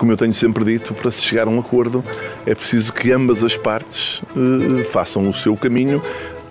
como 0.00 0.12
eu 0.12 0.16
tenho 0.16 0.32
sempre 0.32 0.64
dito, 0.64 0.94
para 0.94 1.10
se 1.10 1.20
chegar 1.20 1.46
a 1.46 1.50
um 1.50 1.60
acordo 1.60 2.02
é 2.46 2.54
preciso 2.54 2.90
que 2.90 3.12
ambas 3.12 3.44
as 3.44 3.54
partes 3.54 4.22
eh, 4.34 4.82
façam 4.84 5.28
o 5.28 5.34
seu 5.34 5.54
caminho. 5.54 6.02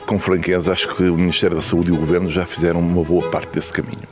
Com 0.06 0.20
franqueza, 0.20 0.72
acho 0.72 0.96
que 0.96 1.04
o 1.10 1.18
Ministério 1.18 1.56
da 1.56 1.62
Saúde 1.62 1.90
e 1.90 1.92
o 1.92 1.98
Governo 1.98 2.30
já 2.30 2.46
fizeram 2.46 2.80
uma 2.80 3.04
boa 3.04 3.28
parte 3.32 3.52
desse 3.52 3.74
caminho. 3.74 4.08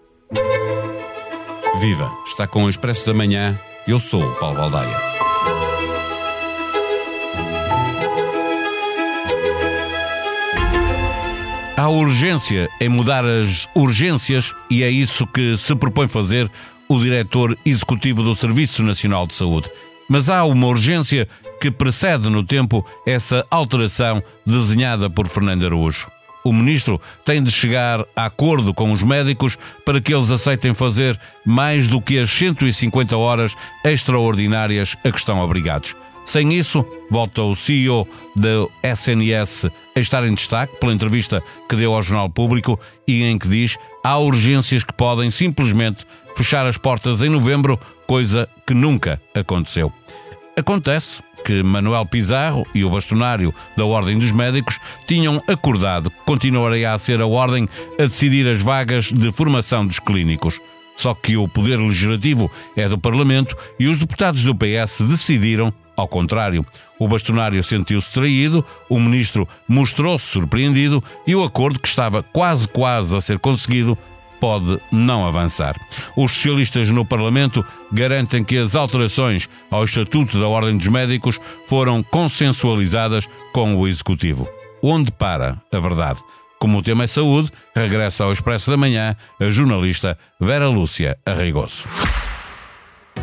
Viva! 1.79 2.12
Está 2.26 2.47
com 2.47 2.63
o 2.63 2.70
Expresso 2.70 3.05
da 3.05 3.13
Manhã. 3.13 3.55
Eu 3.88 4.00
sou 4.00 4.23
o 4.23 4.36
Paulo 4.38 4.55
Baldaia. 4.58 4.98
Há 11.78 11.90
urgência 11.90 12.68
em 12.82 12.90
mudar 12.90 13.24
as 13.24 13.70
urgências 13.76 14.52
e 14.68 14.82
é 14.82 14.90
isso 14.90 15.28
que 15.28 15.56
se 15.56 15.76
propõe 15.76 16.08
fazer 16.08 16.50
o 16.88 17.00
diretor 17.00 17.58
executivo 17.66 18.24
do 18.24 18.36
Serviço 18.36 18.84
Nacional 18.84 19.28
de 19.28 19.36
Saúde. 19.36 19.70
Mas 20.10 20.30
há 20.30 20.46
uma 20.46 20.68
urgência 20.68 21.28
que 21.59 21.70
precede 21.70 22.30
no 22.30 22.44
tempo 22.44 22.86
essa 23.05 23.45
alteração 23.50 24.23
desenhada 24.45 25.09
por 25.09 25.28
Fernando 25.28 25.66
Araújo. 25.66 26.08
O 26.44 26.54
ministro 26.54 27.02
tem 27.26 27.44
de 27.44 27.52
chegar 27.52 28.05
a 28.16 28.26
acordo 28.26 28.73
com 28.73 28.94
os 28.94 29.04
médicos 29.04 29.58
para 29.86 30.00
que 30.00 30.14
eles 30.14 30.31
aceitem 30.31 30.73
fazer 30.73 31.20
mais 31.45 31.90
do 31.90 32.02
que 32.02 32.18
as 32.18 32.30
150 32.30 33.17
horas 33.17 33.54
extraordinárias 33.84 34.95
a 35.04 35.12
que 35.12 35.17
estão 35.17 35.40
obrigados. 35.42 35.94
Sem 36.28 36.54
isso, 36.54 36.86
volta 37.09 37.42
o 37.42 37.56
CEO 37.56 38.08
da 38.36 38.67
SNS 38.84 39.66
a 39.95 40.00
estar 40.00 40.26
em 40.26 40.34
destaque 40.34 40.78
pela 40.78 40.94
entrevista 40.94 41.42
que 41.70 41.76
deu 41.76 41.94
ao 41.94 42.04
Jornal 42.04 42.30
Público 42.30 42.80
e 43.08 43.23
em 43.23 43.38
que 43.40 43.48
diz 43.48 43.78
há 44.04 44.17
urgências 44.17 44.84
que 44.84 44.94
podem 44.94 45.31
simplesmente 45.31 46.06
fechar 46.38 46.68
as 46.68 46.77
portas 46.77 47.23
em 47.23 47.30
novembro, 47.30 47.80
coisa 48.05 48.48
que 48.66 48.76
nunca 48.76 49.20
aconteceu. 49.34 49.91
Acontece 50.55 51.23
que 51.44 51.64
Manuel 51.64 52.05
Pizarro 52.05 52.64
e 52.76 52.84
o 52.84 52.92
bastonário 52.92 53.52
da 53.75 53.84
Ordem 53.86 54.20
dos 54.20 54.31
Médicos 54.31 54.80
tinham 55.08 55.42
acordado 55.48 56.11
que 56.11 56.17
continuaria 56.28 56.94
a 56.94 56.98
ser 57.00 57.22
a 57.22 57.26
Ordem 57.26 57.67
a 58.00 58.03
decidir 58.03 58.48
as 58.48 58.61
vagas 58.61 59.06
de 59.06 59.31
formação 59.31 59.86
dos 59.86 59.98
clínicos. 59.98 60.61
Só 60.95 61.16
que 61.16 61.36
o 61.38 61.48
poder 61.48 61.80
legislativo 61.80 62.52
é 62.76 62.88
do 62.88 63.00
Parlamento 63.00 63.58
e 63.80 63.88
os 63.88 63.98
deputados 63.98 64.44
do 64.44 64.54
PS 64.54 65.02
decidiram 65.02 65.73
ao 65.95 66.08
contrário, 66.08 66.64
o 67.00 67.08
bastonário 67.08 67.64
sentiu-se 67.64 68.11
traído, 68.11 68.64
o 68.88 69.00
ministro 69.00 69.50
mostrou-se 69.67 70.28
surpreendido 70.28 71.04
e 71.26 71.36
o 71.36 71.44
acordo 71.44 71.80
que 71.80 71.88
estava 71.88 72.22
quase 72.22 72.67
quase 72.67 73.17
a 73.17 73.20
ser 73.20 73.39
conseguido 73.39 73.98
pode 74.39 74.80
não 74.91 75.25
avançar. 75.25 75.75
Os 76.16 76.31
socialistas 76.31 76.89
no 76.89 77.05
Parlamento 77.05 77.66
garantem 77.91 78.43
que 78.43 78.57
as 78.57 78.75
alterações 78.75 79.49
ao 79.69 79.83
Estatuto 79.83 80.39
da 80.39 80.47
Ordem 80.47 80.77
dos 80.77 80.88
Médicos 80.88 81.39
foram 81.67 82.03
consensualizadas 82.03 83.27
com 83.53 83.75
o 83.75 83.88
Executivo. 83.88 84.47
Onde 84.81 85.11
para 85.11 85.61
a 85.71 85.80
verdade? 85.80 86.21
Como 86.59 86.80
o 86.80 86.81
tema 86.81 87.03
é 87.03 87.08
saúde, 87.08 87.52
regressa 87.75 88.23
ao 88.23 88.31
Expresso 88.31 88.71
da 88.71 88.77
Manhã 88.77 89.15
a 89.39 89.49
jornalista 89.49 90.17
Vera 90.39 90.67
Lúcia 90.67 91.17
Arreigoso. 91.25 91.85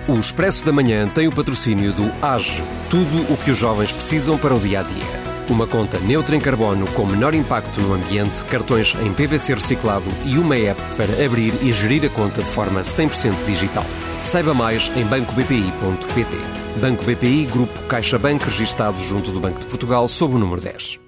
O 0.06 0.14
Expresso 0.14 0.64
da 0.64 0.72
Manhã 0.72 1.08
tem 1.08 1.26
o 1.26 1.32
patrocínio 1.32 1.92
do 1.92 2.12
AGE, 2.20 2.62
tudo 2.90 3.32
o 3.32 3.36
que 3.36 3.50
os 3.50 3.58
jovens 3.58 3.92
precisam 3.92 4.36
para 4.36 4.54
o 4.54 4.60
dia 4.60 4.80
a 4.80 4.82
dia. 4.82 5.23
Uma 5.48 5.67
conta 5.67 5.98
neutra 6.00 6.34
em 6.34 6.41
carbono 6.41 6.87
com 6.92 7.05
menor 7.05 7.34
impacto 7.34 7.81
no 7.83 7.92
ambiente, 7.92 8.42
cartões 8.45 8.95
em 8.95 9.12
PVC 9.12 9.55
reciclado 9.55 10.06
e 10.25 10.39
uma 10.39 10.56
app 10.56 10.81
para 10.97 11.25
abrir 11.25 11.53
e 11.62 11.70
gerir 11.70 12.05
a 12.06 12.09
conta 12.09 12.42
de 12.42 12.48
forma 12.48 12.81
100% 12.81 13.45
digital. 13.45 13.84
Saiba 14.22 14.55
mais 14.55 14.91
em 14.97 15.05
bancobpi.pt. 15.05 16.37
Banco 16.81 17.05
BPI, 17.05 17.47
Grupo 17.47 17.83
CaixaBank, 17.84 18.42
registado 18.45 18.98
junto 18.98 19.31
do 19.31 19.39
Banco 19.39 19.61
de 19.61 19.67
Portugal, 19.67 20.09
sob 20.09 20.34
o 20.34 20.39
número 20.39 20.62
10. 20.62 20.98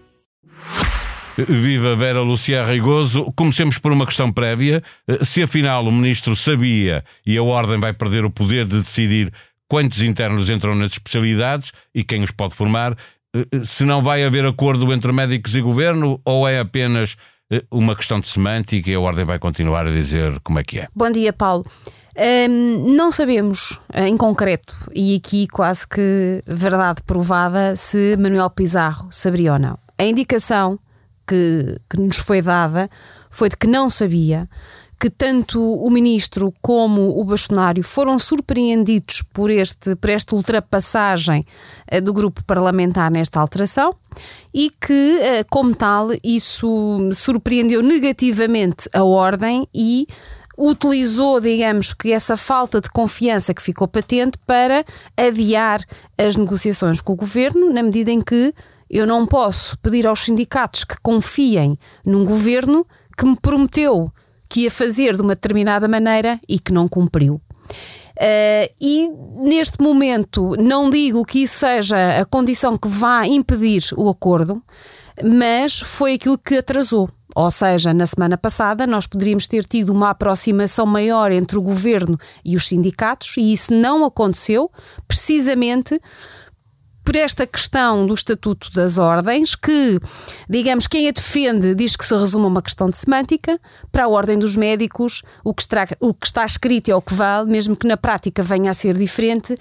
Viva 1.38 1.96
Vera 1.96 2.20
Lucia 2.20 2.64
Reigoso. 2.64 3.32
Comecemos 3.34 3.78
por 3.78 3.90
uma 3.90 4.06
questão 4.06 4.30
prévia. 4.30 4.82
Se 5.22 5.42
afinal 5.42 5.86
o 5.86 5.92
ministro 5.92 6.36
sabia 6.36 7.02
e 7.26 7.36
a 7.36 7.42
Ordem 7.42 7.80
vai 7.80 7.92
perder 7.92 8.24
o 8.24 8.30
poder 8.30 8.66
de 8.66 8.78
decidir 8.78 9.32
quantos 9.68 10.02
internos 10.02 10.48
entram 10.48 10.74
nas 10.74 10.92
especialidades 10.92 11.72
e 11.94 12.04
quem 12.04 12.22
os 12.22 12.30
pode 12.30 12.54
formar, 12.54 12.96
se 13.64 13.84
não 13.84 14.02
vai 14.02 14.24
haver 14.24 14.44
acordo 14.46 14.92
entre 14.92 15.12
médicos 15.12 15.54
e 15.54 15.60
governo 15.60 16.20
ou 16.24 16.48
é 16.48 16.58
apenas 16.58 17.16
eh, 17.50 17.64
uma 17.70 17.94
questão 17.94 18.20
de 18.20 18.28
semântica 18.28 18.90
e 18.90 18.94
a 18.94 19.00
Ordem 19.00 19.24
vai 19.24 19.38
continuar 19.38 19.86
a 19.86 19.90
dizer 19.90 20.40
como 20.40 20.58
é 20.58 20.64
que 20.64 20.80
é? 20.80 20.88
Bom 20.94 21.10
dia, 21.10 21.32
Paulo. 21.32 21.64
Um, 22.18 22.94
não 22.94 23.12
sabemos 23.12 23.78
eh, 23.92 24.08
em 24.08 24.16
concreto, 24.16 24.74
e 24.94 25.16
aqui 25.16 25.46
quase 25.48 25.86
que 25.86 26.42
verdade 26.46 27.02
provada, 27.02 27.76
se 27.76 28.16
Manuel 28.16 28.48
Pizarro 28.48 29.08
saberia 29.10 29.52
ou 29.52 29.58
não. 29.58 29.78
A 29.98 30.04
indicação 30.04 30.78
que, 31.26 31.76
que 31.90 32.00
nos 32.00 32.18
foi 32.18 32.40
dada 32.40 32.88
foi 33.30 33.50
de 33.50 33.56
que 33.56 33.66
não 33.66 33.90
sabia, 33.90 34.48
que 34.98 35.10
tanto 35.10 35.60
o 35.60 35.90
ministro 35.90 36.52
como 36.62 37.20
o 37.20 37.24
bastonário 37.24 37.84
foram 37.84 38.18
surpreendidos 38.18 39.22
por, 39.32 39.50
este, 39.50 39.94
por 39.96 40.10
esta 40.10 40.34
ultrapassagem 40.34 41.44
uh, 41.92 42.00
do 42.00 42.12
grupo 42.12 42.42
parlamentar 42.44 43.10
nesta 43.10 43.40
alteração 43.40 43.94
e 44.54 44.70
que, 44.80 45.18
uh, 45.18 45.46
como 45.50 45.74
tal, 45.74 46.08
isso 46.24 47.10
surpreendeu 47.12 47.82
negativamente 47.82 48.88
a 48.92 49.04
ordem 49.04 49.68
e 49.74 50.06
utilizou, 50.58 51.40
digamos 51.40 51.92
que 51.92 52.12
essa 52.12 52.36
falta 52.36 52.80
de 52.80 52.88
confiança 52.88 53.52
que 53.52 53.62
ficou 53.62 53.86
patente 53.86 54.38
para 54.46 54.84
adiar 55.16 55.84
as 56.16 56.34
negociações 56.34 57.00
com 57.02 57.12
o 57.12 57.16
governo, 57.16 57.70
na 57.70 57.82
medida 57.82 58.10
em 58.10 58.22
que 58.22 58.54
eu 58.88 59.06
não 59.06 59.26
posso 59.26 59.78
pedir 59.80 60.06
aos 60.06 60.20
sindicatos 60.20 60.84
que 60.84 60.96
confiem 61.02 61.78
num 62.06 62.24
governo 62.24 62.86
que 63.16 63.26
me 63.26 63.36
prometeu 63.36 64.10
que 64.56 64.62
ia 64.62 64.70
fazer 64.70 65.14
de 65.14 65.20
uma 65.20 65.34
determinada 65.34 65.86
maneira 65.86 66.40
e 66.48 66.58
que 66.58 66.72
não 66.72 66.88
cumpriu. 66.88 67.34
Uh, 67.34 68.72
e 68.80 69.10
neste 69.34 69.82
momento 69.82 70.54
não 70.58 70.88
digo 70.88 71.22
que 71.26 71.40
isso 71.40 71.58
seja 71.58 72.18
a 72.18 72.24
condição 72.24 72.74
que 72.74 72.88
vá 72.88 73.26
impedir 73.26 73.84
o 73.94 74.08
acordo, 74.08 74.62
mas 75.22 75.80
foi 75.80 76.14
aquilo 76.14 76.38
que 76.38 76.56
atrasou. 76.56 77.10
Ou 77.34 77.50
seja, 77.50 77.92
na 77.92 78.06
semana 78.06 78.38
passada 78.38 78.86
nós 78.86 79.06
poderíamos 79.06 79.46
ter 79.46 79.62
tido 79.66 79.92
uma 79.92 80.08
aproximação 80.08 80.86
maior 80.86 81.30
entre 81.32 81.58
o 81.58 81.62
governo 81.62 82.18
e 82.42 82.56
os 82.56 82.66
sindicatos, 82.66 83.36
e 83.36 83.52
isso 83.52 83.74
não 83.74 84.06
aconteceu, 84.06 84.70
precisamente 85.06 86.00
por 87.06 87.14
esta 87.14 87.46
questão 87.46 88.04
do 88.04 88.12
Estatuto 88.12 88.68
das 88.72 88.98
Ordens, 88.98 89.54
que, 89.54 90.00
digamos, 90.50 90.88
quem 90.88 91.06
a 91.06 91.12
defende 91.12 91.72
diz 91.72 91.94
que 91.94 92.04
se 92.04 92.12
resume 92.12 92.46
a 92.46 92.48
uma 92.48 92.60
questão 92.60 92.90
de 92.90 92.96
semântica, 92.96 93.60
para 93.92 94.04
a 94.04 94.08
Ordem 94.08 94.36
dos 94.36 94.56
Médicos, 94.56 95.22
o 95.44 95.54
que, 95.54 95.62
está, 95.62 95.86
o 96.00 96.12
que 96.12 96.26
está 96.26 96.44
escrito 96.44 96.90
é 96.90 96.96
o 96.96 97.00
que 97.00 97.14
vale, 97.14 97.48
mesmo 97.48 97.76
que 97.76 97.86
na 97.86 97.96
prática 97.96 98.42
venha 98.42 98.72
a 98.72 98.74
ser 98.74 98.98
diferente, 98.98 99.56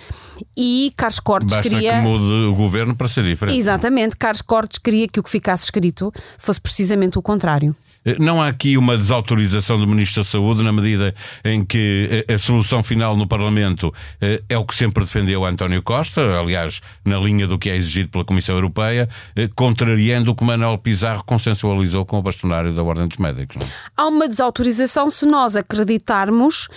e 0.58 0.92
Carlos 0.98 1.20
Cortes 1.20 1.56
Basta 1.56 1.70
queria. 1.70 1.94
que 1.94 2.00
mude 2.00 2.48
o 2.48 2.56
governo 2.56 2.96
para 2.96 3.08
ser 3.08 3.24
diferente. 3.24 3.56
Exatamente, 3.56 4.18
Carlos 4.18 4.42
Cortes 4.42 4.80
queria 4.80 5.08
que 5.08 5.20
o 5.20 5.24
que 5.24 5.30
ficasse 5.30 5.66
escrito 5.66 6.12
fosse 6.40 6.60
precisamente 6.60 7.20
o 7.20 7.22
contrário. 7.22 7.76
Eh, 8.06 8.16
não 8.20 8.42
há 8.42 8.48
aqui 8.48 8.78
uma 8.78 8.96
desautorização 8.96 9.80
do 9.80 9.88
Ministro 9.88 10.24
da 10.24 10.30
Saúde 10.30 10.64
na 10.64 10.72
medida 10.72 11.14
em 11.44 11.66
que 11.66 12.26
eh, 12.28 12.34
a 12.34 12.38
solução 12.38 12.84
final 12.84 13.16
no 13.16 13.28
Parlamento 13.28 13.94
eh, 14.22 14.42
é 14.48 14.58
o 14.58 14.66
que 14.66 14.76
sempre 14.76 15.04
defendeu 15.04 15.44
António 15.44 15.82
Costa, 15.82 16.22
aliás, 16.40 16.82
na 17.04 17.18
linha 17.18 17.48
do 17.48 17.58
que 17.58 17.70
é 17.70 17.76
exigido 17.76 18.10
pela 18.10 18.24
Comissão 18.24 18.56
Europeia, 18.56 19.10
contrariando 19.56 20.32
o 20.32 20.36
que 20.36 20.44
Manuel 20.44 20.78
Pizarro 20.78 21.24
consensualizou 21.26 22.06
com 22.06 22.20
o 22.20 22.22
bastonário 22.22 22.74
da 22.74 22.84
Ordem 22.84 23.08
dos 23.08 23.18
Médicos. 23.18 23.58
Não? 23.58 23.66
É? 23.66 23.70
Há 23.98 24.08
uma 24.08 24.28
desautorização 24.28 25.10
se 25.10 25.26
nós 25.26 25.56
acreditarmos 25.56 26.68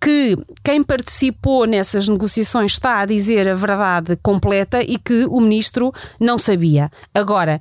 que 0.00 0.36
quem 0.62 0.82
participou 0.82 1.66
nessas 1.66 2.08
negociações 2.08 2.72
está 2.72 3.00
a 3.00 3.06
dizer 3.06 3.48
a 3.48 3.54
verdade 3.54 4.16
completa 4.22 4.80
e 4.80 4.96
que 4.96 5.24
o 5.28 5.40
ministro 5.40 5.92
não 6.20 6.38
sabia. 6.38 6.90
Agora, 7.12 7.60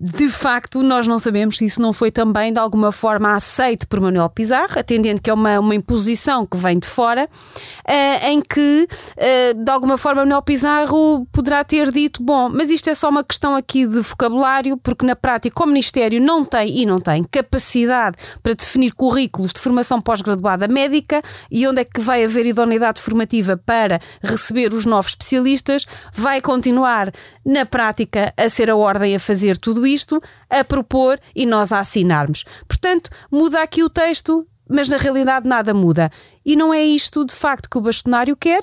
de 0.00 0.28
facto, 0.28 0.80
nós 0.82 1.08
não 1.08 1.18
sabemos 1.18 1.58
se 1.58 1.64
isso 1.64 1.82
não 1.82 1.92
foi 1.92 2.12
também 2.12 2.52
de 2.52 2.58
alguma 2.58 2.92
forma 2.92 3.34
aceito 3.34 3.88
por 3.88 4.00
Manuel 4.00 4.30
Pizarro, 4.30 4.78
atendendo 4.78 5.20
que 5.20 5.28
é 5.28 5.34
uma, 5.34 5.58
uma 5.58 5.74
imposição 5.74 6.46
que 6.46 6.56
vem 6.56 6.78
de 6.78 6.86
fora, 6.86 7.28
uh, 7.28 8.26
em 8.28 8.40
que, 8.40 8.86
uh, 8.88 9.64
de 9.64 9.70
alguma 9.70 9.98
forma, 9.98 10.22
Manuel 10.22 10.42
Pizarro 10.42 11.26
poderá 11.32 11.64
ter 11.64 11.90
dito: 11.90 12.22
bom, 12.22 12.48
mas 12.48 12.70
isto 12.70 12.88
é 12.88 12.94
só 12.94 13.08
uma 13.08 13.24
questão 13.24 13.56
aqui 13.56 13.86
de 13.86 13.98
vocabulário, 13.98 14.76
porque 14.76 15.04
na 15.04 15.16
prática 15.16 15.64
o 15.64 15.66
Ministério 15.66 16.20
não 16.20 16.44
tem 16.44 16.78
e 16.78 16.86
não 16.86 17.00
tem 17.00 17.24
capacidade 17.24 18.16
para 18.40 18.54
definir 18.54 18.94
currículos 18.94 19.52
de 19.52 19.60
formação 19.60 20.00
pós-graduada 20.00 20.68
médica 20.68 21.22
e 21.50 21.66
onde 21.66 21.80
é 21.80 21.84
que 21.84 22.00
vai 22.00 22.24
haver 22.24 22.46
idoneidade 22.46 23.00
formativa 23.00 23.56
para 23.56 24.00
receber 24.22 24.72
os 24.72 24.86
novos 24.86 25.10
especialistas, 25.12 25.86
vai 26.14 26.40
continuar 26.40 27.12
na 27.48 27.64
prática 27.64 28.34
a 28.36 28.46
ser 28.50 28.68
a 28.68 28.76
ordem 28.76 29.16
a 29.16 29.18
fazer 29.18 29.56
tudo 29.56 29.86
isto, 29.86 30.20
a 30.50 30.62
propor 30.62 31.18
e 31.34 31.46
nós 31.46 31.72
a 31.72 31.80
assinarmos. 31.80 32.44
Portanto, 32.68 33.08
muda 33.30 33.62
aqui 33.62 33.82
o 33.82 33.88
texto, 33.88 34.46
mas 34.68 34.86
na 34.86 34.98
realidade 34.98 35.48
nada 35.48 35.72
muda. 35.72 36.10
E 36.44 36.54
não 36.54 36.74
é 36.74 36.84
isto 36.84 37.24
de 37.24 37.34
facto 37.34 37.70
que 37.70 37.78
o 37.78 37.80
bastonário 37.80 38.36
quer. 38.36 38.62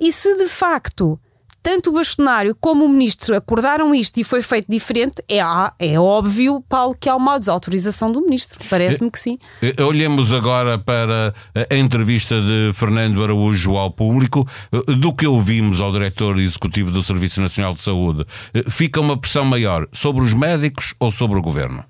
E 0.00 0.10
se 0.10 0.34
de 0.34 0.48
facto 0.48 1.20
tanto 1.62 1.90
o 1.90 1.92
bastonário 1.94 2.56
como 2.60 2.84
o 2.84 2.88
ministro 2.88 3.36
acordaram 3.36 3.94
isto 3.94 4.18
e 4.18 4.24
foi 4.24 4.42
feito 4.42 4.66
diferente, 4.68 5.22
é, 5.28 5.38
é 5.78 5.98
óbvio, 5.98 6.62
Paulo, 6.68 6.96
que 6.98 7.08
há 7.08 7.14
uma 7.14 7.38
desautorização 7.38 8.10
do 8.10 8.20
ministro. 8.20 8.58
Parece-me 8.68 9.10
que 9.10 9.18
sim. 9.18 9.38
Eh, 9.62 9.74
eh, 9.76 9.82
olhemos 9.82 10.32
agora 10.32 10.78
para 10.78 11.34
a 11.70 11.76
entrevista 11.76 12.40
de 12.40 12.72
Fernando 12.74 13.22
Araújo 13.22 13.76
ao 13.76 13.90
público. 13.90 14.46
Eh, 14.72 14.94
do 14.94 15.14
que 15.14 15.26
ouvimos 15.26 15.80
ao 15.80 15.92
diretor 15.92 16.38
executivo 16.38 16.90
do 16.90 17.02
Serviço 17.02 17.40
Nacional 17.40 17.74
de 17.74 17.82
Saúde, 17.82 18.26
fica 18.68 19.00
uma 19.00 19.16
pressão 19.16 19.44
maior 19.44 19.86
sobre 19.92 20.22
os 20.22 20.32
médicos 20.32 20.94
ou 20.98 21.10
sobre 21.10 21.38
o 21.38 21.42
governo? 21.42 21.84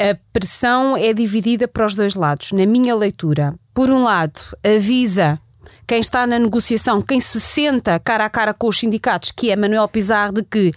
A 0.00 0.16
pressão 0.32 0.96
é 0.96 1.12
dividida 1.12 1.68
para 1.68 1.86
os 1.86 1.94
dois 1.94 2.16
lados. 2.16 2.50
Na 2.50 2.66
minha 2.66 2.96
leitura, 2.96 3.54
por 3.72 3.90
um 3.90 4.02
lado, 4.02 4.40
avisa 4.64 5.38
quem 5.86 6.00
está 6.00 6.26
na 6.26 6.38
negociação, 6.38 7.02
quem 7.02 7.20
se 7.20 7.40
senta 7.40 7.98
cara 7.98 8.24
a 8.24 8.30
cara 8.30 8.54
com 8.54 8.68
os 8.68 8.78
sindicatos, 8.78 9.30
que 9.30 9.50
é 9.50 9.56
Manuel 9.56 9.88
Pizarro, 9.88 10.32
de 10.32 10.42
que 10.42 10.72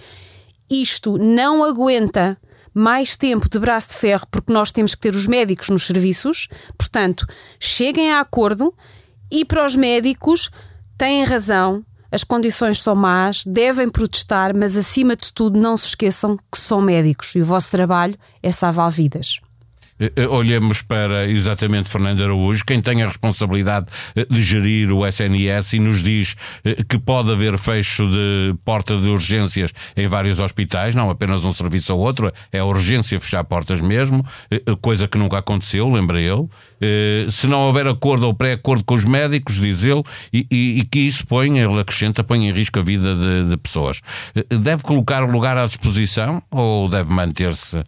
isto 0.69 1.17
não 1.17 1.63
aguenta 1.63 2.37
mais 2.73 3.15
tempo 3.15 3.49
de 3.49 3.57
braço 3.57 3.89
de 3.89 3.95
ferro, 3.95 4.27
porque 4.29 4.53
nós 4.53 4.71
temos 4.71 4.93
que 4.93 5.01
ter 5.01 5.15
os 5.15 5.25
médicos 5.25 5.69
nos 5.69 5.87
serviços. 5.87 6.47
Portanto, 6.77 7.25
cheguem 7.59 8.11
a 8.11 8.19
acordo 8.19 8.73
e 9.31 9.43
para 9.43 9.65
os 9.65 9.75
médicos 9.75 10.51
têm 10.97 11.23
razão. 11.23 11.83
As 12.11 12.23
condições 12.23 12.79
são 12.79 12.95
más, 12.95 13.43
devem 13.45 13.89
protestar, 13.89 14.55
mas 14.55 14.77
acima 14.77 15.15
de 15.15 15.33
tudo 15.33 15.59
não 15.59 15.75
se 15.75 15.87
esqueçam 15.87 16.37
que 16.51 16.59
são 16.59 16.79
médicos 16.79 17.35
e 17.35 17.41
o 17.41 17.45
vosso 17.45 17.71
trabalho 17.71 18.15
é 18.41 18.51
salvar 18.51 18.91
vidas. 18.91 19.39
Eh, 19.99 20.11
eh, 20.15 20.27
olhemos 20.27 20.81
para 20.81 21.27
exatamente 21.27 21.89
Fernando 21.89 22.23
Araújo, 22.23 22.63
quem 22.65 22.81
tem 22.81 23.01
a 23.01 23.07
responsabilidade 23.07 23.87
eh, 24.15 24.25
de 24.29 24.41
gerir 24.41 24.91
o 24.91 25.05
SNS 25.05 25.73
e 25.73 25.79
nos 25.79 26.03
diz 26.03 26.35
que 26.87 26.99
pode 26.99 27.31
haver 27.31 27.57
fecho 27.57 28.09
de 28.09 28.55
porta 28.63 28.97
de 28.97 29.07
urgências 29.09 29.71
em 29.95 30.07
vários 30.07 30.39
hospitais, 30.39 30.93
não 30.93 31.09
apenas 31.09 31.43
um 31.43 31.51
serviço 31.51 31.93
ou 31.93 31.99
outro, 31.99 32.31
é 32.51 32.61
urgência 32.61 33.19
fechar 33.19 33.43
portas 33.43 33.81
mesmo, 33.81 34.25
coisa 34.81 35.07
que 35.07 35.17
nunca 35.17 35.37
aconteceu, 35.37 35.89
lembra 35.91 36.19
ele. 36.19 36.47
Se 37.29 37.47
não 37.47 37.67
houver 37.67 37.87
acordo 37.87 38.27
ou 38.27 38.33
pré-acordo 38.33 38.83
com 38.83 38.93
os 38.93 39.03
médicos, 39.03 39.55
diz 39.55 39.83
ele, 39.83 40.03
e, 40.31 40.45
e, 40.51 40.79
e, 40.79 40.83
que 40.85 40.99
isso 40.99 41.25
põe, 41.25 41.59
ele 41.59 41.79
acrescenta, 41.79 42.23
põe 42.23 42.47
em 42.47 42.51
risco 42.51 42.79
a 42.79 42.83
vida 42.83 43.15
de, 43.15 43.49
de 43.49 43.57
pessoas. 43.57 44.01
Deve 44.49 44.83
colocar 44.83 45.23
o 45.23 45.31
lugar 45.31 45.57
à 45.57 45.65
disposição 45.65 46.41
ou 46.51 46.87
deve 46.87 47.11
manter-se 47.11 47.83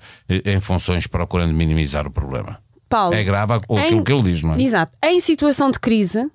em 0.46 0.60
funções 0.60 1.08
procurando 1.08 1.54
minimizar? 1.54 2.00
o 2.06 2.12
problema. 2.12 2.60
Paulo, 2.90 3.14
é 3.14 3.24
grave 3.24 3.54
aquilo 3.54 4.04
que 4.04 4.12
ele 4.12 4.24
diz, 4.24 4.42
não 4.42 4.54
é? 4.54 4.62
Exato. 4.62 4.98
Em 5.04 5.20
situação 5.20 5.70
de 5.70 5.80
crise, 5.80 6.30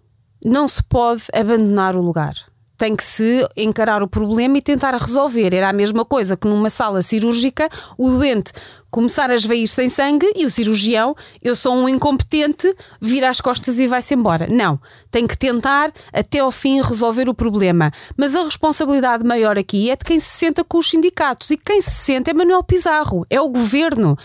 não 0.44 0.68
se 0.68 0.82
pode 0.82 1.24
abandonar 1.34 1.96
o 1.96 2.00
lugar. 2.00 2.34
Tem 2.76 2.96
que 2.96 3.04
se 3.04 3.46
encarar 3.56 4.02
o 4.02 4.08
problema 4.08 4.58
e 4.58 4.62
tentar 4.62 4.94
resolver. 4.96 5.54
Era 5.54 5.68
a 5.68 5.72
mesma 5.72 6.04
coisa 6.04 6.36
que 6.36 6.48
numa 6.48 6.70
sala 6.70 7.02
cirúrgica 7.02 7.68
o 7.96 8.10
doente 8.10 8.52
começar 8.90 9.28
a 9.28 9.34
esvair 9.34 9.66
sem 9.66 9.88
sangue 9.88 10.32
e 10.36 10.44
o 10.44 10.50
cirurgião, 10.50 11.16
eu 11.42 11.56
sou 11.56 11.74
um 11.74 11.88
incompetente, 11.88 12.72
vira 13.00 13.28
as 13.28 13.40
costas 13.40 13.80
e 13.80 13.88
vai-se 13.88 14.14
embora. 14.14 14.46
Não. 14.48 14.78
Tem 15.10 15.26
que 15.26 15.36
tentar 15.36 15.92
até 16.12 16.38
ao 16.38 16.52
fim 16.52 16.80
resolver 16.80 17.28
o 17.28 17.34
problema. 17.34 17.90
Mas 18.16 18.36
a 18.36 18.44
responsabilidade 18.44 19.24
maior 19.24 19.58
aqui 19.58 19.90
é 19.90 19.96
de 19.96 20.04
quem 20.04 20.20
se 20.20 20.30
senta 20.30 20.62
com 20.62 20.78
os 20.78 20.88
sindicatos. 20.88 21.50
E 21.50 21.56
quem 21.56 21.80
se 21.80 21.90
senta 21.90 22.30
é 22.30 22.34
Manuel 22.34 22.62
Pizarro, 22.62 23.26
é 23.28 23.40
o 23.40 23.48
governo 23.48 24.16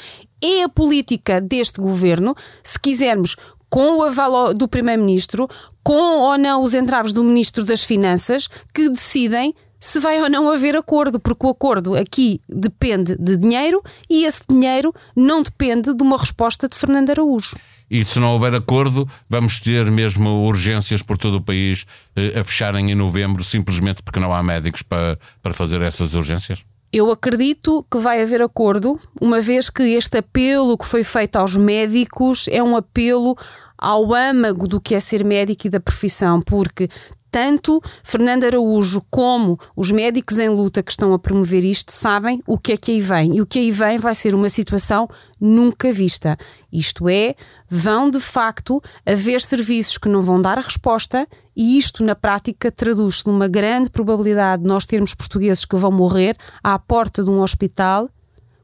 é 0.42 0.64
a 0.64 0.70
política 0.70 1.42
deste 1.42 1.82
governo, 1.82 2.36
se 2.64 2.80
quisermos, 2.80 3.36
com 3.70 3.98
o 3.98 4.04
aval 4.04 4.54
do 4.54 4.68
Primeiro-Ministro, 4.68 5.48
com 5.84 6.20
ou 6.22 6.38
não 6.38 6.64
os 6.64 6.74
entraves 6.74 7.14
do 7.14 7.24
Ministro 7.24 7.64
das 7.64 7.84
Finanças, 7.84 8.48
que 8.74 8.90
decidem 8.90 9.54
se 9.80 10.00
vai 10.00 10.22
ou 10.22 10.30
não 10.30 10.52
haver 10.52 10.76
acordo, 10.76 11.20
porque 11.20 11.46
o 11.46 11.50
acordo 11.50 11.96
aqui 11.96 12.42
depende 12.50 13.16
de 13.16 13.38
dinheiro 13.38 13.82
e 14.10 14.26
esse 14.26 14.42
dinheiro 14.50 14.94
não 15.16 15.42
depende 15.42 15.94
de 15.94 16.04
uma 16.04 16.18
resposta 16.18 16.68
de 16.68 16.76
Fernando 16.76 17.12
Araújo. 17.12 17.56
E 17.90 18.04
se 18.06 18.20
não 18.20 18.34
houver 18.34 18.54
acordo, 18.54 19.10
vamos 19.28 19.60
ter 19.60 19.90
mesmo 19.90 20.46
urgências 20.46 21.02
por 21.02 21.18
todo 21.18 21.38
o 21.38 21.42
país 21.42 21.86
eh, 22.16 22.40
a 22.40 22.44
fecharem 22.44 22.92
em 22.92 22.96
novembro, 22.96 23.44
simplesmente 23.44 24.04
porque 24.04 24.20
não 24.20 24.32
há 24.32 24.44
médicos 24.44 24.84
para, 24.84 25.18
para 25.42 25.54
fazer 25.56 25.82
essas 25.82 26.14
urgências? 26.14 26.64
Eu 26.92 27.12
acredito 27.12 27.86
que 27.90 28.00
vai 28.00 28.22
haver 28.22 28.42
acordo, 28.42 29.00
uma 29.22 29.40
vez 29.40 29.70
que 29.70 29.84
este 29.94 30.18
apelo 30.18 30.78
que 30.78 30.86
foi 30.86 31.04
feito 31.04 31.36
aos 31.36 31.56
médicos 31.56 32.48
é 32.50 32.64
um 32.64 32.76
apelo 32.76 33.36
ao 33.78 34.14
âmago 34.14 34.68
do 34.68 34.82
que 34.82 34.96
é 34.96 35.00
ser 35.00 35.24
médico 35.24 35.68
e 35.68 35.70
da 35.70 35.80
profissão, 35.80 36.42
porque 36.42 36.90
tanto 37.32 37.82
Fernando 38.04 38.44
Araújo 38.44 39.02
como 39.10 39.60
os 39.76 39.92
médicos 39.92 40.40
em 40.40 40.50
luta 40.50 40.84
que 40.84 40.92
estão 40.92 41.14
a 41.14 41.20
promover 41.20 41.64
isto 41.64 41.92
sabem 41.92 42.42
o 42.48 42.58
que 42.58 42.74
é 42.74 42.78
que 42.78 42.92
aí 42.92 43.02
vem. 43.02 43.38
E 43.38 43.42
o 43.42 43.46
que 43.46 43.60
aí 43.60 43.72
vem 43.72 43.98
vai 43.98 44.16
ser 44.16 44.34
uma 44.34 44.50
situação 44.50 45.08
nunca 45.40 45.92
vista. 45.92 46.38
Isto 46.72 47.08
é, 47.10 47.36
vão 47.70 48.10
de 48.10 48.20
facto 48.20 48.82
haver 49.06 49.42
serviços 49.42 49.98
que 49.98 50.10
não 50.10 50.22
vão 50.22 50.42
dar 50.42 50.58
a 50.58 50.62
resposta, 50.62 51.28
e 51.56 51.78
isto 51.78 52.04
na 52.04 52.16
prática 52.16 52.72
traduz-se 52.72 53.28
numa 53.28 53.48
grande 53.48 53.90
probabilidade 53.90 54.62
de 54.62 54.68
nós 54.68 54.86
termos 54.86 55.14
portugueses 55.14 55.66
que 55.66 55.76
vão 55.76 55.92
morrer 55.92 56.38
à 56.64 56.78
porta 56.80 57.24
de 57.24 57.30
um 57.30 57.42
hospital 57.42 58.10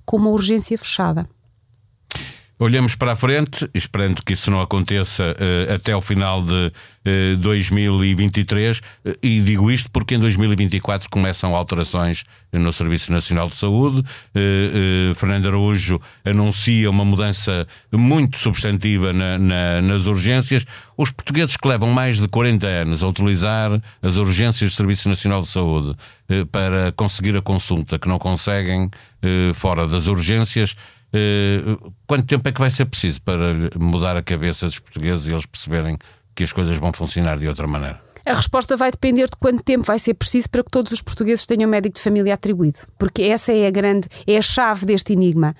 com 0.05 0.17
uma 0.17 0.29
urgência 0.29 0.77
fechada. 0.77 1.27
Olhamos 2.57 2.95
para 2.95 3.11
a 3.11 3.15
frente, 3.17 3.69
esperando 3.73 4.23
que 4.23 4.31
isso 4.31 4.49
não 4.49 4.61
aconteça 4.61 5.23
uh, 5.25 5.73
até 5.73 5.91
ao 5.91 6.01
final 6.01 6.41
de 6.41 6.71
uh, 7.33 7.37
2023, 7.39 8.77
uh, 8.79 8.81
e 9.21 9.41
digo 9.41 9.69
isto 9.69 9.91
porque 9.91 10.15
em 10.15 10.19
2024 10.19 11.09
começam 11.09 11.53
alterações 11.53 12.23
no 12.53 12.71
Serviço 12.71 13.11
Nacional 13.11 13.49
de 13.49 13.57
Saúde. 13.57 14.01
Eh, 14.33 15.11
Fernando 15.15 15.47
Araújo 15.47 15.99
anuncia 16.23 16.89
uma 16.89 17.03
mudança 17.03 17.67
muito 17.91 18.37
substantiva 18.37 19.11
na, 19.11 19.37
na, 19.37 19.81
nas 19.81 20.05
urgências. 20.05 20.65
Os 20.95 21.11
portugueses 21.11 21.57
que 21.57 21.67
levam 21.67 21.89
mais 21.89 22.17
de 22.17 22.29
40 22.29 22.65
anos 22.65 23.03
a 23.03 23.07
utilizar 23.09 23.81
as 24.01 24.15
urgências 24.15 24.71
do 24.71 24.75
Serviço 24.77 25.09
Nacional 25.09 25.41
de 25.41 25.49
Saúde 25.49 25.97
para 26.49 26.93
conseguir 26.93 27.35
a 27.35 27.41
consulta, 27.41 27.99
que 27.99 28.07
não 28.07 28.17
conseguem 28.17 28.89
fora 29.53 29.85
das 29.85 30.07
urgências, 30.07 30.75
eh, 30.77 30.94
quanto 32.07 32.25
tempo 32.25 32.47
é 32.47 32.51
que 32.51 32.59
vai 32.59 32.69
ser 32.69 32.85
preciso 32.85 33.21
para 33.21 33.53
mudar 33.79 34.17
a 34.17 34.23
cabeça 34.23 34.65
dos 34.65 34.79
portugueses 34.79 35.27
e 35.27 35.31
eles 35.31 35.45
perceberem 35.45 35.97
que 36.35 36.43
as 36.43 36.51
coisas 36.51 36.77
vão 36.77 36.91
funcionar 36.93 37.37
de 37.37 37.47
outra 37.47 37.67
maneira? 37.67 38.05
A 38.25 38.33
resposta 38.33 38.75
vai 38.75 38.89
depender 38.89 39.25
de 39.25 39.37
quanto 39.39 39.61
tempo 39.61 39.83
vai 39.83 39.99
ser 39.99 40.15
preciso 40.15 40.49
para 40.49 40.63
que 40.63 40.71
todos 40.71 40.91
os 40.91 40.99
portugueses 40.99 41.45
tenham 41.45 41.69
médico 41.69 41.95
de 41.95 42.01
família 42.01 42.33
atribuído, 42.33 42.79
porque 42.97 43.21
essa 43.21 43.53
é 43.53 43.67
a 43.67 43.71
grande, 43.71 44.07
é 44.25 44.35
a 44.35 44.41
chave 44.41 44.83
deste 44.83 45.13
enigma. 45.13 45.55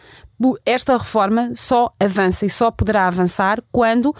Esta 0.66 0.98
reforma 0.98 1.52
só 1.54 1.94
avança 2.00 2.44
e 2.44 2.50
só 2.50 2.72
poderá 2.72 3.06
avançar 3.06 3.62
quando 3.72 4.16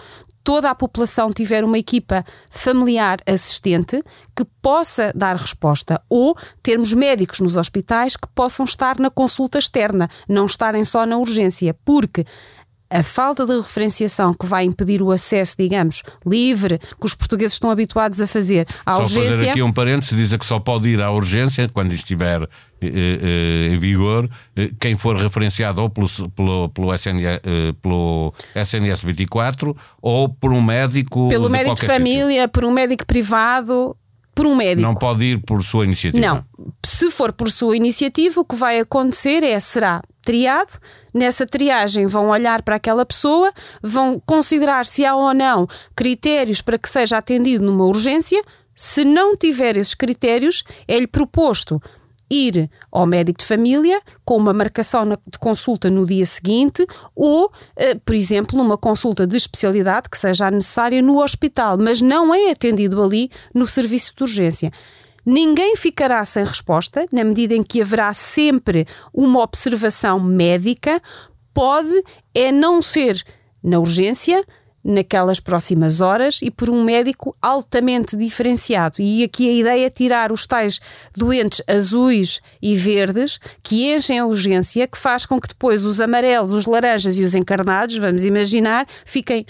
toda 0.46 0.70
a 0.70 0.74
população 0.76 1.32
tiver 1.32 1.64
uma 1.64 1.76
equipa 1.76 2.24
familiar 2.48 3.18
assistente 3.26 4.00
que 4.34 4.44
possa 4.62 5.12
dar 5.12 5.34
resposta 5.34 6.00
ou 6.08 6.36
termos 6.62 6.92
médicos 6.92 7.40
nos 7.40 7.56
hospitais 7.56 8.16
que 8.16 8.28
possam 8.32 8.64
estar 8.64 9.00
na 9.00 9.10
consulta 9.10 9.58
externa, 9.58 10.08
não 10.28 10.46
estarem 10.46 10.84
só 10.84 11.04
na 11.04 11.16
urgência, 11.18 11.74
porque 11.84 12.24
a 12.88 13.02
falta 13.02 13.44
de 13.44 13.56
referenciação 13.56 14.32
que 14.32 14.46
vai 14.46 14.64
impedir 14.64 15.02
o 15.02 15.10
acesso, 15.10 15.56
digamos, 15.58 16.02
livre, 16.24 16.78
que 16.78 17.06
os 17.06 17.14
portugueses 17.14 17.54
estão 17.54 17.70
habituados 17.70 18.20
a 18.20 18.26
fazer 18.26 18.66
à 18.84 18.94
só 18.94 19.00
urgência. 19.00 19.30
fazer 19.30 19.48
aqui 19.50 19.62
um 19.62 19.72
parênteses, 19.72 20.16
diz 20.16 20.36
que 20.36 20.46
só 20.46 20.58
pode 20.58 20.88
ir 20.88 21.00
à 21.00 21.10
urgência 21.10 21.68
quando 21.68 21.92
estiver 21.92 22.42
eh, 22.80 22.86
eh, 22.86 23.74
em 23.74 23.78
vigor 23.78 24.28
eh, 24.54 24.70
quem 24.78 24.96
for 24.96 25.16
referenciado 25.16 25.82
ou 25.82 25.90
pelo, 25.90 26.08
pelo, 26.30 26.68
pelo, 26.68 26.94
SNS, 26.94 27.40
pelo 27.82 28.32
SNS 28.54 29.02
24 29.02 29.76
ou 30.00 30.28
por 30.28 30.52
um 30.52 30.62
médico. 30.62 31.28
Pelo 31.28 31.50
médico 31.50 31.74
de 31.74 31.86
família, 31.86 32.42
sítio. 32.42 32.48
por 32.50 32.64
um 32.64 32.70
médico 32.70 33.06
privado 33.06 33.96
por 34.36 34.46
um 34.46 34.54
médico. 34.54 34.82
Não 34.82 34.94
pode 34.94 35.24
ir 35.24 35.38
por 35.38 35.64
sua 35.64 35.86
iniciativa. 35.86 36.24
Não. 36.24 36.44
Se 36.84 37.10
for 37.10 37.32
por 37.32 37.50
sua 37.50 37.74
iniciativa, 37.74 38.38
o 38.38 38.44
que 38.44 38.54
vai 38.54 38.78
acontecer 38.78 39.42
é 39.42 39.58
será 39.58 40.02
triado. 40.26 40.72
Nessa 41.14 41.46
triagem 41.46 42.06
vão 42.06 42.28
olhar 42.28 42.60
para 42.62 42.76
aquela 42.76 43.06
pessoa, 43.06 43.52
vão 43.80 44.20
considerar 44.26 44.84
se 44.84 45.06
há 45.06 45.14
ou 45.14 45.32
não 45.32 45.66
critérios 45.94 46.60
para 46.60 46.76
que 46.76 46.88
seja 46.88 47.16
atendido 47.16 47.64
numa 47.64 47.86
urgência. 47.86 48.42
Se 48.74 49.04
não 49.04 49.34
tiver 49.36 49.76
esses 49.76 49.94
critérios, 49.94 50.64
é-lhe 50.86 51.06
proposto 51.06 51.80
ir 52.28 52.68
ao 52.90 53.06
médico 53.06 53.38
de 53.38 53.44
família 53.44 54.02
com 54.24 54.36
uma 54.36 54.52
marcação 54.52 55.08
de 55.08 55.38
consulta 55.38 55.88
no 55.88 56.04
dia 56.04 56.26
seguinte 56.26 56.84
ou, 57.14 57.52
eh, 57.76 57.94
por 58.04 58.16
exemplo, 58.16 58.58
numa 58.58 58.76
consulta 58.76 59.26
de 59.26 59.36
especialidade 59.36 60.10
que 60.10 60.18
seja 60.18 60.50
necessária 60.50 61.00
no 61.00 61.22
hospital, 61.22 61.78
mas 61.78 62.02
não 62.02 62.34
é 62.34 62.50
atendido 62.50 63.00
ali 63.00 63.30
no 63.54 63.64
serviço 63.64 64.12
de 64.16 64.24
urgência. 64.24 64.72
Ninguém 65.26 65.74
ficará 65.74 66.24
sem 66.24 66.44
resposta, 66.44 67.04
na 67.12 67.24
medida 67.24 67.52
em 67.52 67.62
que 67.64 67.82
haverá 67.82 68.14
sempre 68.14 68.86
uma 69.12 69.42
observação 69.42 70.20
médica, 70.20 71.02
pode 71.52 72.04
é 72.32 72.52
não 72.52 72.80
ser 72.80 73.20
na 73.60 73.80
urgência, 73.80 74.44
naquelas 74.86 75.40
próximas 75.40 76.00
horas 76.00 76.38
e 76.40 76.48
por 76.48 76.70
um 76.70 76.84
médico 76.84 77.36
altamente 77.42 78.16
diferenciado. 78.16 78.96
E 79.00 79.24
aqui 79.24 79.48
a 79.48 79.52
ideia 79.52 79.86
é 79.86 79.90
tirar 79.90 80.30
os 80.30 80.46
tais 80.46 80.80
doentes 81.12 81.60
azuis 81.66 82.40
e 82.62 82.76
verdes 82.76 83.40
que 83.64 83.92
enchem 83.92 84.20
a 84.20 84.26
urgência, 84.26 84.86
que 84.86 84.96
faz 84.96 85.26
com 85.26 85.40
que 85.40 85.48
depois 85.48 85.84
os 85.84 86.00
amarelos, 86.00 86.52
os 86.52 86.66
laranjas 86.66 87.18
e 87.18 87.24
os 87.24 87.34
encarnados, 87.34 87.96
vamos 87.96 88.24
imaginar, 88.24 88.86
fiquem 89.04 89.44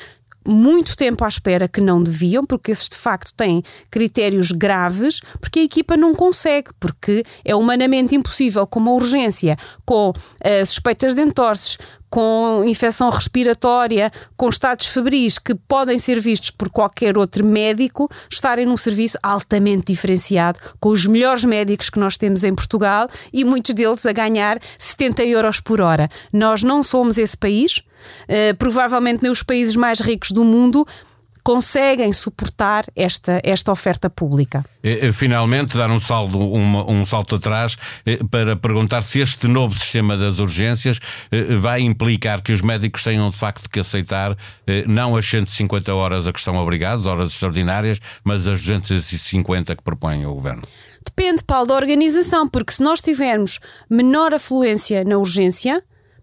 muito 0.46 0.96
tempo 0.96 1.24
à 1.24 1.28
espera 1.28 1.68
que 1.68 1.80
não 1.80 2.02
deviam, 2.02 2.44
porque 2.44 2.70
esses 2.70 2.88
de 2.88 2.96
facto 2.96 3.32
têm 3.34 3.62
critérios 3.90 4.52
graves, 4.52 5.20
porque 5.40 5.60
a 5.60 5.64
equipa 5.64 5.96
não 5.96 6.14
consegue, 6.14 6.70
porque 6.78 7.24
é 7.44 7.54
humanamente 7.54 8.14
impossível, 8.14 8.66
com 8.66 8.80
uma 8.80 8.92
urgência, 8.92 9.56
com 9.84 10.10
uh, 10.10 10.66
suspeitas 10.66 11.14
de 11.14 11.22
entorses, 11.22 11.78
com 12.08 12.62
infecção 12.64 13.10
respiratória, 13.10 14.12
com 14.36 14.48
estados 14.48 14.86
febris 14.86 15.38
que 15.38 15.54
podem 15.54 15.98
ser 15.98 16.20
vistos 16.20 16.50
por 16.50 16.70
qualquer 16.70 17.18
outro 17.18 17.44
médico, 17.44 18.08
estarem 18.30 18.66
num 18.66 18.76
serviço 18.76 19.18
altamente 19.22 19.92
diferenciado, 19.92 20.60
com 20.80 20.90
os 20.90 21.04
melhores 21.06 21.44
médicos 21.44 21.90
que 21.90 21.98
nós 21.98 22.16
temos 22.16 22.44
em 22.44 22.54
Portugal 22.54 23.08
e 23.32 23.44
muitos 23.44 23.74
deles 23.74 24.06
a 24.06 24.12
ganhar 24.12 24.58
70 24.78 25.24
euros 25.24 25.60
por 25.60 25.80
hora. 25.80 26.08
Nós 26.32 26.62
não 26.62 26.82
somos 26.82 27.18
esse 27.18 27.36
país. 27.36 27.82
Uh, 28.28 28.56
provavelmente 28.56 29.22
nem 29.22 29.30
os 29.30 29.42
países 29.42 29.76
mais 29.76 30.00
ricos 30.00 30.30
do 30.30 30.44
mundo 30.44 30.86
conseguem 31.46 32.12
suportar 32.12 32.84
esta, 32.96 33.40
esta 33.44 33.70
oferta 33.70 34.10
pública. 34.10 34.64
Finalmente, 35.12 35.76
dar 35.76 35.88
um, 35.88 35.98
saldo, 36.00 36.40
um, 36.40 36.90
um 36.90 37.04
salto 37.04 37.36
atrás 37.36 37.78
eh, 38.04 38.18
para 38.28 38.56
perguntar 38.56 39.00
se 39.02 39.20
este 39.20 39.46
novo 39.46 39.78
sistema 39.78 40.16
das 40.16 40.40
urgências 40.40 40.98
eh, 41.30 41.54
vai 41.54 41.82
implicar 41.82 42.42
que 42.42 42.52
os 42.52 42.62
médicos 42.62 43.04
tenham 43.04 43.30
de 43.30 43.36
facto 43.36 43.70
que 43.70 43.78
aceitar 43.78 44.36
eh, 44.66 44.82
não 44.88 45.14
as 45.14 45.24
150 45.24 45.94
horas 45.94 46.26
a 46.26 46.32
que 46.32 46.40
estão 46.40 46.56
obrigados, 46.56 47.06
horas 47.06 47.30
extraordinárias, 47.30 48.00
mas 48.24 48.48
as 48.48 48.60
250 48.62 49.76
que 49.76 49.84
propõe 49.84 50.26
o 50.26 50.34
Governo. 50.34 50.62
Depende, 51.04 51.44
Paulo, 51.44 51.68
da 51.68 51.74
organização, 51.74 52.48
porque 52.48 52.72
se 52.72 52.82
nós 52.82 53.00
tivermos 53.00 53.60
menor 53.88 54.34
afluência 54.34 55.04
na 55.04 55.16
urgência, 55.16 55.80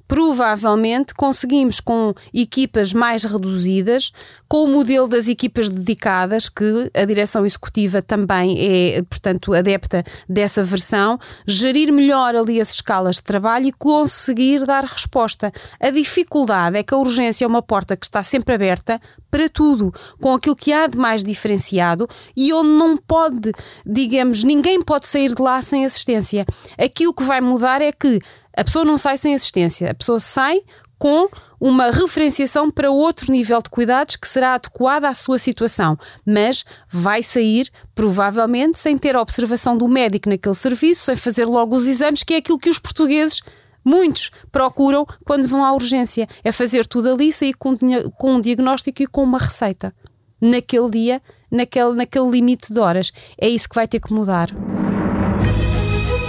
provavelmente 0.08 1.14
conseguimos 1.14 1.80
com 1.80 2.14
equipas 2.34 2.94
mais 2.94 3.24
reduzidas, 3.24 4.12
com 4.48 4.66
o 4.66 4.68
modelo 4.68 5.08
das 5.08 5.28
equipas 5.28 5.70
dedicadas, 5.70 6.50
que 6.50 6.92
a 6.94 7.06
direção 7.06 7.46
executiva 7.46 8.02
também 8.02 8.58
é, 8.60 9.02
portanto, 9.04 9.54
adepta 9.54 10.04
dessa 10.28 10.64
versão, 10.64 11.20
gerir 11.48 11.92
melhor 11.92 12.36
ali 12.36 12.60
as 12.60 12.74
escalas 12.74 13.16
de 13.16 13.24
trabalho 13.24 13.68
e 13.68 13.72
conseguir 13.72 14.66
dar 14.66 14.84
resposta. 14.84 15.52
A 15.80 15.90
dificuldade 15.90 16.78
é 16.78 16.84
que 16.84 16.94
a 16.94 16.98
urgência 16.98 17.46
é 17.46 17.48
uma 17.48 17.62
porta 17.62 17.96
que 17.96 18.06
está 18.06 18.22
sempre 18.24 18.56
aberta 18.56 19.00
para 19.34 19.50
tudo, 19.50 19.92
com 20.22 20.32
aquilo 20.32 20.56
que 20.56 20.72
há 20.72 20.86
de 20.86 20.96
mais 20.96 21.24
diferenciado 21.24 22.08
e 22.38 22.54
onde 22.54 22.70
não 22.70 22.96
pode, 22.96 23.52
digamos, 23.84 24.44
ninguém 24.44 24.80
pode 24.80 25.08
sair 25.08 25.34
de 25.34 25.42
lá 25.42 25.60
sem 25.60 25.84
assistência. 25.84 26.46
Aquilo 26.78 27.12
que 27.16 27.24
vai 27.24 27.42
mudar 27.42 27.82
é 27.82 27.92
que 27.92 28.20
a 28.56 28.64
pessoa 28.64 28.86
não 28.86 28.96
sai 28.96 29.18
sem 29.18 29.34
assistência, 29.34 29.90
a 29.90 29.94
pessoa 29.96 30.20
sai 30.20 30.62
com 31.00 31.28
uma 31.60 31.90
referenciação 31.90 32.70
para 32.70 32.92
outro 32.92 33.32
nível 33.32 33.60
de 33.60 33.72
cuidados 33.72 34.18
que 34.18 34.28
será 34.28 34.54
adequada 34.54 35.10
à 35.10 35.16
sua 35.16 35.40
situação, 35.40 35.98
mas 36.24 36.64
vai 36.88 37.24
sair 37.24 37.72
provavelmente 37.96 38.78
sem 38.78 38.96
ter 39.00 39.16
a 39.16 39.22
observação 39.22 39.76
do 39.76 39.88
médico 39.88 40.30
naquele 40.30 40.54
serviço, 40.54 41.06
sem 41.06 41.16
fazer 41.16 41.46
logo 41.46 41.76
os 41.76 41.88
exames, 41.88 42.22
que 42.22 42.36
é 42.36 42.38
aquilo 42.38 42.60
que 42.60 42.70
os 42.70 42.78
portugueses 42.78 43.42
Muitos 43.84 44.32
procuram 44.52 45.06
quando 45.26 45.48
vão 45.48 45.64
à 45.64 45.74
urgência. 45.74 46.28
É 46.44 46.52
fazer 46.52 46.86
tudo 46.86 47.12
ali, 47.12 47.32
sair 47.32 47.54
com, 47.54 47.78
com 48.18 48.36
um 48.36 48.42
diagnóstico 48.42 49.04
e 49.04 49.08
com 49.08 49.24
uma 49.24 49.40
receita. 49.40 49.94
Naquele 50.40 50.90
dia, 50.90 51.22
naquele, 51.52 51.94
naquele 51.94 52.30
limite 52.30 52.74
de 52.74 52.80
horas. 52.80 53.12
É 53.38 53.48
isso 53.48 53.70
que 53.70 53.76
vai 53.76 53.88
ter 53.88 54.00
que 54.00 54.14
mudar. 54.14 54.50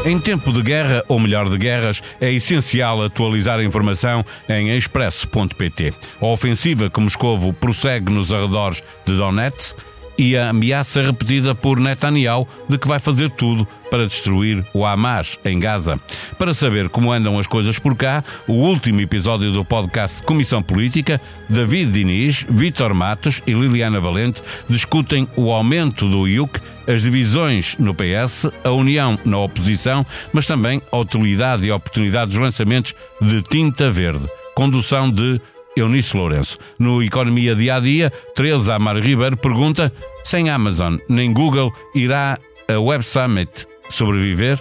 Em 0.06 0.20
tempo 0.20 0.52
de 0.52 0.60
guerra, 0.60 1.02
ou 1.08 1.18
melhor 1.18 1.48
de 1.48 1.56
guerras, 1.56 2.02
é 2.20 2.30
essencial 2.30 3.02
atualizar 3.02 3.58
a 3.58 3.64
informação 3.64 4.22
em 4.46 4.76
expresso.pt. 4.76 5.94
A 6.20 6.26
ofensiva 6.26 6.90
que 6.90 7.00
Moscovo 7.00 7.54
prossegue 7.54 8.12
nos 8.12 8.30
arredores 8.30 8.82
de 9.06 9.16
Donetsk 9.16 9.74
e 10.16 10.36
a 10.36 10.50
ameaça 10.50 11.02
repetida 11.02 11.54
por 11.54 11.78
Netanyahu 11.78 12.46
de 12.68 12.78
que 12.78 12.88
vai 12.88 12.98
fazer 12.98 13.30
tudo 13.30 13.66
para 13.90 14.06
destruir 14.06 14.64
o 14.74 14.84
Hamas 14.84 15.38
em 15.44 15.58
Gaza. 15.58 16.00
Para 16.36 16.52
saber 16.52 16.88
como 16.88 17.12
andam 17.12 17.38
as 17.38 17.46
coisas 17.46 17.78
por 17.78 17.94
cá, 17.94 18.24
o 18.48 18.54
último 18.54 19.00
episódio 19.00 19.52
do 19.52 19.64
podcast 19.64 20.22
Comissão 20.22 20.62
Política, 20.62 21.20
David 21.48 21.92
Diniz, 21.92 22.44
Vítor 22.48 22.92
Matos 22.92 23.40
e 23.46 23.52
Liliana 23.52 24.00
Valente 24.00 24.42
discutem 24.68 25.28
o 25.36 25.52
aumento 25.52 26.08
do 26.08 26.26
IUC, 26.26 26.60
as 26.88 27.02
divisões 27.02 27.76
no 27.78 27.94
PS, 27.94 28.48
a 28.64 28.70
união 28.70 29.18
na 29.24 29.38
oposição, 29.38 30.04
mas 30.32 30.46
também 30.46 30.82
a 30.90 30.96
utilidade 30.96 31.64
e 31.64 31.70
oportunidade 31.70 32.32
dos 32.32 32.40
lançamentos 32.40 32.94
de 33.20 33.42
tinta 33.42 33.90
verde. 33.90 34.26
Condução 34.54 35.10
de 35.10 35.40
Eunice 35.76 36.16
Lourenço. 36.16 36.58
No 36.78 37.02
Economia 37.02 37.54
Dia 37.54 37.76
a 37.76 37.80
Dia, 37.80 38.12
Teresa 38.34 38.74
Amaro 38.76 39.00
Ribeiro 39.00 39.36
pergunta: 39.36 39.92
sem 40.24 40.50
Amazon 40.50 40.98
nem 41.08 41.32
Google, 41.32 41.72
irá 41.94 42.38
a 42.68 42.78
Web 42.78 43.04
Summit 43.04 43.66
sobreviver? 43.88 44.60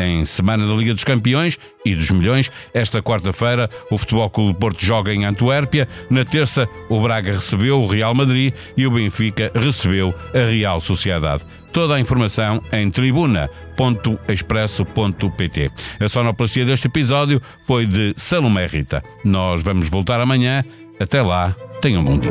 Em 0.00 0.24
semana 0.24 0.66
da 0.66 0.72
Liga 0.72 0.94
dos 0.94 1.04
Campeões 1.04 1.58
e 1.84 1.94
dos 1.94 2.10
Milhões, 2.10 2.50
esta 2.72 3.02
quarta-feira 3.02 3.68
o 3.90 3.98
Futebol 3.98 4.30
Clube 4.30 4.58
Porto 4.58 4.82
joga 4.82 5.12
em 5.12 5.26
Antuérpia. 5.26 5.86
Na 6.08 6.24
terça, 6.24 6.66
o 6.88 6.98
Braga 7.00 7.32
recebeu 7.32 7.82
o 7.82 7.86
Real 7.86 8.14
Madrid 8.14 8.54
e 8.76 8.86
o 8.86 8.90
Benfica 8.90 9.50
recebeu 9.54 10.14
a 10.34 10.38
Real 10.50 10.80
Sociedade. 10.80 11.44
Toda 11.70 11.96
a 11.96 12.00
informação 12.00 12.62
em 12.72 12.90
tribuna.expresso.pt. 12.90 15.70
A 16.00 16.08
sonoplastia 16.08 16.64
deste 16.64 16.86
episódio 16.86 17.42
foi 17.66 17.84
de 17.84 18.14
Salomé 18.16 18.64
Rita. 18.66 19.04
Nós 19.22 19.60
vamos 19.62 19.90
voltar 19.90 20.18
amanhã. 20.18 20.64
Até 20.98 21.20
lá, 21.20 21.54
tenham 21.82 22.00
um 22.00 22.04
bom 22.04 22.18
dia. 22.18 22.30